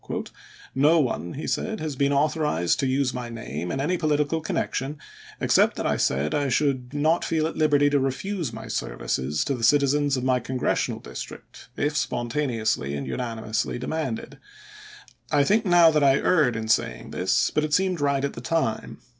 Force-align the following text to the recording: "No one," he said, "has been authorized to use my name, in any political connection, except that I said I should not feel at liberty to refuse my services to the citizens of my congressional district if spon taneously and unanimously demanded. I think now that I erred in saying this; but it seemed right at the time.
"No 0.73 0.99
one," 0.99 1.33
he 1.35 1.45
said, 1.45 1.79
"has 1.79 1.95
been 1.95 2.11
authorized 2.11 2.79
to 2.79 2.87
use 2.87 3.13
my 3.13 3.29
name, 3.29 3.69
in 3.71 3.79
any 3.79 3.97
political 3.99 4.41
connection, 4.41 4.97
except 5.39 5.75
that 5.75 5.85
I 5.85 5.95
said 5.97 6.33
I 6.33 6.49
should 6.49 6.91
not 6.91 7.23
feel 7.23 7.45
at 7.45 7.55
liberty 7.55 7.87
to 7.91 7.99
refuse 7.99 8.51
my 8.51 8.65
services 8.67 9.45
to 9.45 9.53
the 9.53 9.63
citizens 9.63 10.17
of 10.17 10.23
my 10.23 10.39
congressional 10.39 11.01
district 11.01 11.69
if 11.77 11.95
spon 11.95 12.31
taneously 12.31 12.97
and 12.97 13.05
unanimously 13.05 13.77
demanded. 13.77 14.39
I 15.31 15.43
think 15.43 15.65
now 15.67 15.91
that 15.91 16.03
I 16.03 16.15
erred 16.17 16.55
in 16.55 16.67
saying 16.67 17.11
this; 17.11 17.51
but 17.51 17.63
it 17.63 17.71
seemed 17.75 18.01
right 18.01 18.25
at 18.25 18.33
the 18.33 18.41
time. 18.41 18.97